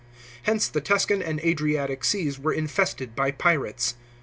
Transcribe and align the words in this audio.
Hence 0.41 0.67
the 0.67 0.81
Tuscan 0.81 1.21
and 1.21 1.39
Adriatic 1.41 2.03
seas 2.03 2.39
were 2.39 2.53
infested 2.53 3.15
by 3.15 3.29
pirates. 3.29 3.93